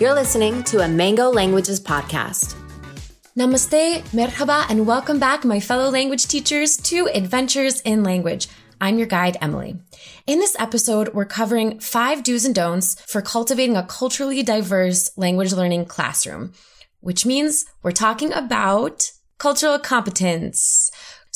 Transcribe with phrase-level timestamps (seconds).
[0.00, 2.54] You're listening to a Mango Languages podcast.
[3.36, 8.48] Namaste, merhaba, and welcome back, my fellow language teachers, to Adventures in Language.
[8.80, 9.76] I'm your guide, Emily.
[10.26, 15.52] In this episode, we're covering five do's and don'ts for cultivating a culturally diverse language
[15.52, 16.54] learning classroom,
[17.00, 20.90] which means we're talking about cultural competence.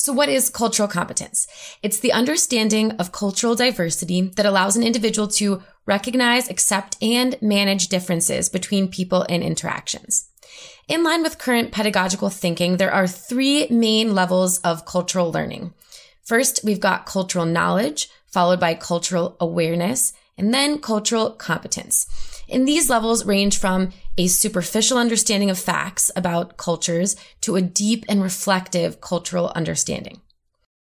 [0.04, 1.46] So what is cultural competence?
[1.82, 7.88] It's the understanding of cultural diversity that allows an individual to recognize, accept, and manage
[7.88, 10.28] differences between people and interactions.
[10.88, 15.72] In line with current pedagogical thinking, there are three main levels of cultural learning.
[16.22, 22.06] First, we've got cultural knowledge, followed by cultural awareness, and then cultural competence.
[22.48, 28.04] And these levels range from a superficial understanding of facts about cultures to a deep
[28.08, 30.20] and reflective cultural understanding.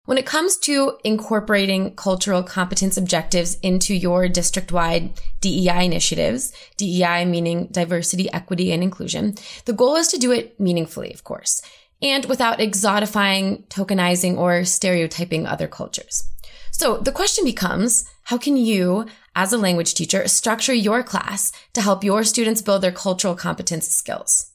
[0.06, 7.68] When it comes to incorporating cultural competence objectives into your district-wide DEI initiatives, DEI meaning
[7.72, 11.62] diversity, equity, and inclusion, the goal is to do it meaningfully, of course,
[12.02, 16.24] and without exotifying, tokenizing, or stereotyping other cultures.
[16.72, 21.82] So the question becomes, how can you, as a language teacher, structure your class to
[21.82, 24.52] help your students build their cultural competence skills?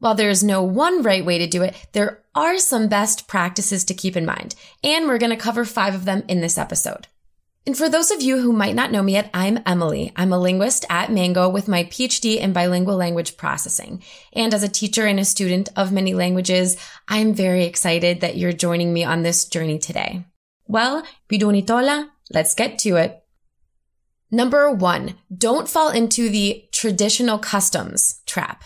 [0.00, 3.84] While there is no one right way to do it, there are some best practices
[3.84, 7.08] to keep in mind, and we're going to cover five of them in this episode.
[7.66, 10.10] And for those of you who might not know me yet, I'm Emily.
[10.16, 14.02] I'm a linguist at Mango with my PhD in bilingual language processing.
[14.32, 18.54] And as a teacher and a student of many languages, I'm very excited that you're
[18.54, 20.24] joining me on this journey today.
[20.66, 23.22] Well, bidunitola, let's get to it.
[24.30, 28.62] Number one, don't fall into the traditional customs trap.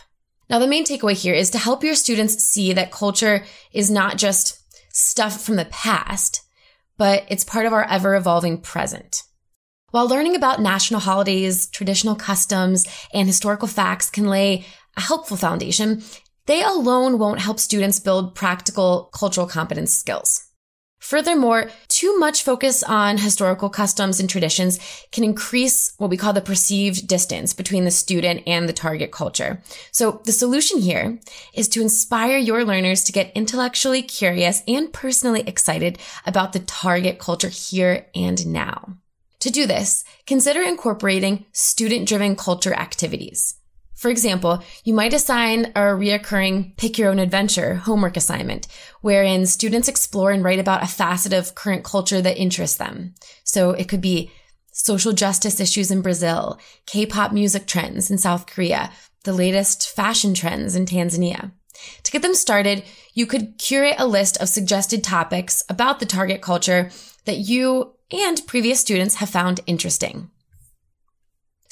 [0.51, 4.19] Now, the main takeaway here is to help your students see that culture is not
[4.19, 4.59] just
[4.93, 6.43] stuff from the past,
[6.99, 9.23] but it's part of our ever evolving present.
[9.93, 14.65] While learning about national holidays, traditional customs, and historical facts can lay
[14.97, 16.03] a helpful foundation,
[16.47, 20.52] they alone won't help students build practical cultural competence skills.
[21.03, 24.79] Furthermore, too much focus on historical customs and traditions
[25.11, 29.61] can increase what we call the perceived distance between the student and the target culture.
[29.91, 31.19] So the solution here
[31.55, 37.19] is to inspire your learners to get intellectually curious and personally excited about the target
[37.19, 38.97] culture here and now.
[39.41, 43.57] To do this, consider incorporating student driven culture activities.
[43.95, 48.67] For example, you might assign a reoccurring pick your own adventure homework assignment,
[49.01, 53.15] wherein students explore and write about a facet of current culture that interests them.
[53.45, 54.33] So it could be
[54.73, 58.91] social justice issues in Brazil, K-pop music trends in South Korea,
[59.25, 61.53] the latest fashion trends in Tanzania.
[62.03, 62.83] To get them started,
[63.15, 66.91] you could curate a list of suggested topics about the target culture
[67.25, 70.31] that you and previous students have found interesting.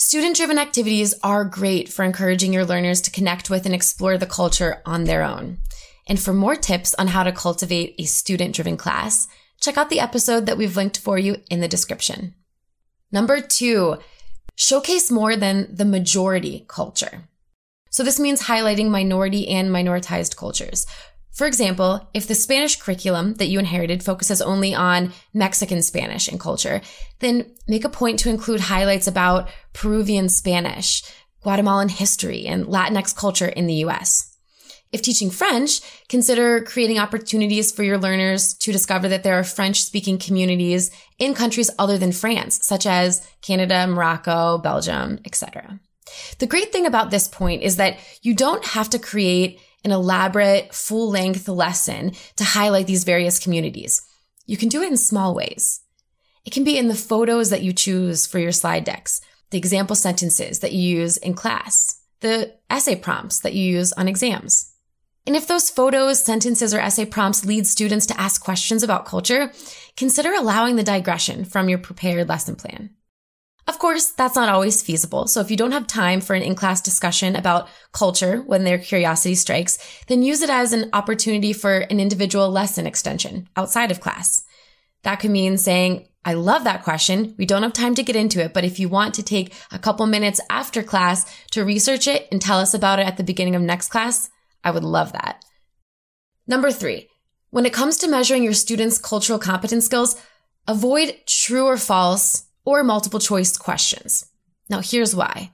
[0.03, 4.25] Student driven activities are great for encouraging your learners to connect with and explore the
[4.25, 5.59] culture on their own.
[6.07, 9.29] And for more tips on how to cultivate a student driven class,
[9.61, 12.35] check out the episode that we've linked for you in the description.
[13.13, 13.99] Number two,
[14.57, 17.29] showcase more than the majority culture.
[17.91, 20.87] So this means highlighting minority and minoritized cultures.
[21.33, 26.41] For example, if the Spanish curriculum that you inherited focuses only on Mexican Spanish and
[26.41, 26.81] culture,
[27.21, 31.03] then make a point to include highlights about Peruvian Spanish,
[31.43, 34.37] Guatemalan history, and Latinx culture in the US.
[34.93, 39.83] If teaching French, consider creating opportunities for your learners to discover that there are French
[39.85, 45.79] speaking communities in countries other than France, such as Canada, Morocco, Belgium, etc.
[46.41, 50.75] The great thing about this point is that you don't have to create an elaborate
[50.75, 54.03] full length lesson to highlight these various communities.
[54.47, 55.81] You can do it in small ways.
[56.45, 59.21] It can be in the photos that you choose for your slide decks,
[59.51, 64.09] the example sentences that you use in class, the essay prompts that you use on
[64.09, 64.73] exams.
[65.27, 69.53] And if those photos, sentences, or essay prompts lead students to ask questions about culture,
[69.97, 72.91] consider allowing the digression from your prepared lesson plan.
[73.71, 75.29] Of course, that's not always feasible.
[75.29, 79.37] So if you don't have time for an in-class discussion about culture when their curiosity
[79.37, 79.79] strikes,
[80.09, 84.43] then use it as an opportunity for an individual lesson extension outside of class.
[85.05, 87.37] That could mean saying, I love that question.
[87.39, 89.79] We don't have time to get into it, but if you want to take a
[89.79, 93.55] couple minutes after class to research it and tell us about it at the beginning
[93.55, 94.31] of next class,
[94.65, 95.45] I would love that.
[96.49, 97.09] Number three,
[97.51, 100.21] when it comes to measuring your students' cultural competence skills,
[100.67, 104.27] avoid true or false or multiple choice questions.
[104.69, 105.53] Now here's why.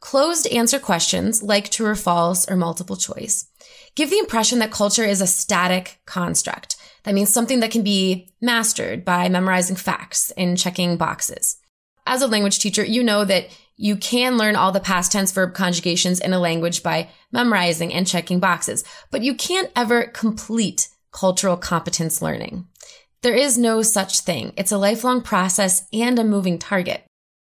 [0.00, 3.46] Closed answer questions like true or false or multiple choice
[3.94, 6.76] give the impression that culture is a static construct.
[7.04, 11.56] That means something that can be mastered by memorizing facts and checking boxes.
[12.06, 15.54] As a language teacher, you know that you can learn all the past tense verb
[15.54, 21.56] conjugations in a language by memorizing and checking boxes, but you can't ever complete cultural
[21.56, 22.66] competence learning.
[23.22, 24.52] There is no such thing.
[24.56, 27.04] It's a lifelong process and a moving target.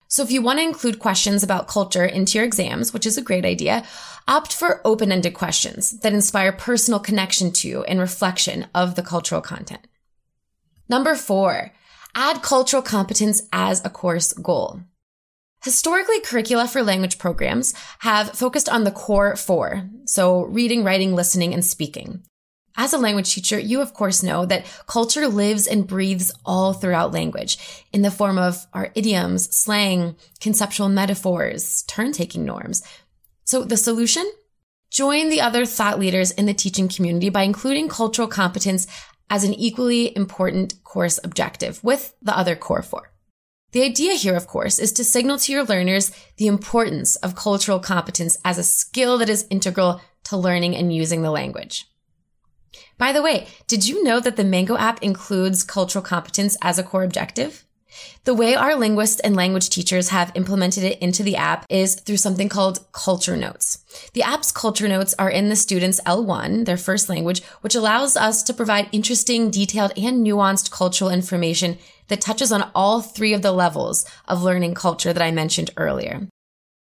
[0.07, 3.23] So if you want to include questions about culture into your exams, which is a
[3.23, 3.85] great idea,
[4.29, 9.85] opt for open-ended questions that inspire personal connection to and reflection of the cultural content.
[10.89, 11.73] Number four,
[12.15, 14.83] add cultural competence as a course goal.
[15.65, 19.91] Historically, curricula for language programs have focused on the core four.
[20.05, 22.23] So reading, writing, listening, and speaking.
[22.79, 27.13] As a language teacher, you of course know that culture lives and breathes all throughout
[27.13, 27.59] language
[27.93, 32.83] in the form of our idioms, slang, conceptual metaphors, turn taking norms.
[33.45, 34.31] So the solution?
[34.91, 38.87] Join the other thought leaders in the teaching community by including cultural competence
[39.31, 43.11] as an equally important course objective with the other core four.
[43.73, 47.81] The idea here, of course, is to signal to your learners the importance of cultural
[47.81, 51.87] competence as a skill that is integral to learning and using the language.
[52.99, 56.83] By the way, did you know that the Mango app includes cultural competence as a
[56.83, 57.67] core objective?
[58.25, 62.17] The way our linguists and language teachers have implemented it into the app is through
[62.17, 63.85] something called culture notes.
[64.15, 68.43] The app's culture notes are in the students' L1, their first language, which allows us
[68.45, 71.79] to provide interesting, detailed, and nuanced cultural information
[72.09, 76.29] that touches on all three of the levels of learning culture that I mentioned earlier.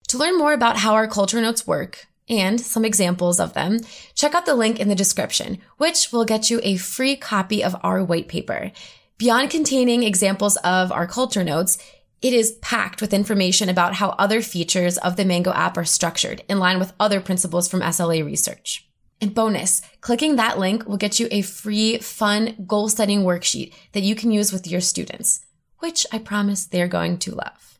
[0.09, 3.81] To learn more about how our culture notes work, and some examples of them,
[4.15, 7.77] check out the link in the description, which will get you a free copy of
[7.83, 8.73] our white paper.
[9.19, 11.79] Beyond containing examples of our culture notes,
[12.23, 16.43] it is packed with information about how other features of the Mango app are structured
[16.49, 18.89] in line with other principles from SLA research.
[19.21, 24.03] And bonus, clicking that link will get you a free, fun goal setting worksheet that
[24.03, 25.47] you can use with your students,
[25.79, 27.79] which I promise they're going to love.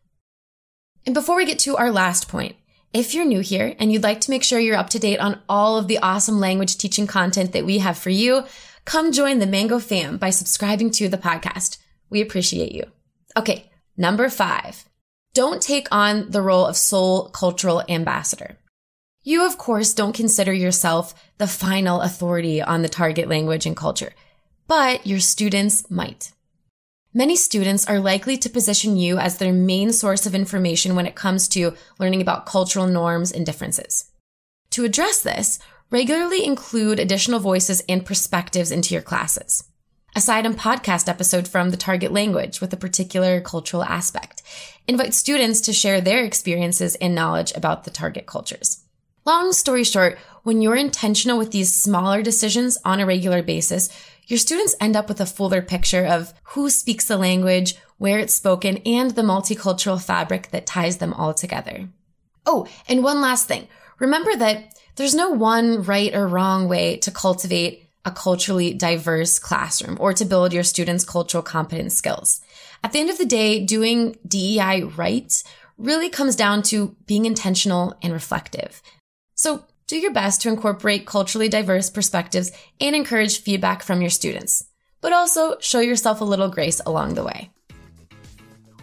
[1.05, 2.57] And before we get to our last point,
[2.93, 5.41] if you're new here and you'd like to make sure you're up to date on
[5.49, 8.45] all of the awesome language teaching content that we have for you,
[8.85, 11.79] come join the Mango fam by subscribing to the podcast.
[12.11, 12.85] We appreciate you.
[13.37, 13.71] Okay.
[13.97, 14.85] Number five,
[15.33, 18.59] don't take on the role of sole cultural ambassador.
[19.23, 24.13] You, of course, don't consider yourself the final authority on the target language and culture,
[24.69, 26.33] but your students might.
[27.17, 31.15] Many students are likely to position you as their main source of information when it
[31.15, 34.11] comes to learning about cultural norms and differences.
[34.73, 35.59] To address this,
[35.91, 39.65] regularly include additional voices and perspectives into your classes.
[40.15, 44.43] Aside on podcast episode from the target language with a particular cultural aspect.
[44.87, 48.85] Invite students to share their experiences and knowledge about the target cultures.
[49.25, 53.89] Long story short, when you're intentional with these smaller decisions on a regular basis,
[54.27, 58.35] your students end up with a fuller picture of who speaks the language, where it's
[58.35, 61.89] spoken, and the multicultural fabric that ties them all together.
[62.45, 63.69] Oh, and one last thing.
[63.99, 69.97] Remember that there's no one right or wrong way to cultivate a culturally diverse classroom
[70.01, 72.41] or to build your students' cultural competence skills.
[72.83, 75.43] At the end of the day, doing DEI right
[75.77, 78.81] really comes down to being intentional and reflective.
[79.35, 82.51] So do your best to incorporate culturally diverse perspectives
[82.81, 84.65] and encourage feedback from your students,
[85.01, 87.51] but also show yourself a little grace along the way.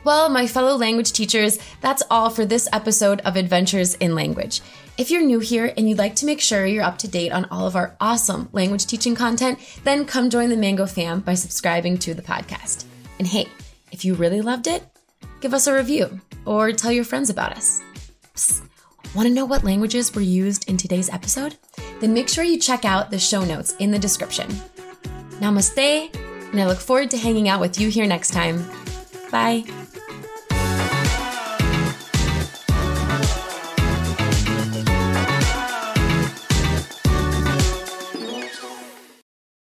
[0.05, 4.61] Well, my fellow language teachers, that's all for this episode of Adventures in Language.
[4.97, 7.45] If you're new here and you'd like to make sure you're up to date on
[7.45, 11.97] all of our awesome language teaching content, then come join the Mango fam by subscribing
[11.99, 12.85] to the podcast.
[13.17, 13.47] And hey,
[13.91, 14.83] if you really loved it,
[15.39, 17.81] give us a review or tell your friends about us.
[18.35, 18.72] Psst.
[19.15, 21.55] Want to know what languages were used in today's episode?
[21.99, 24.47] Then make sure you check out the show notes in the description.
[25.39, 26.15] Namaste,
[26.51, 28.65] and I look forward to hanging out with you here next time.
[29.31, 29.65] Bye.